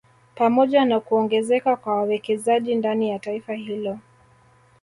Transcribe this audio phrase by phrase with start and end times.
[0.35, 3.99] Pamoja na kuongezeka kwa wawekezaji ndani ya taifa hilo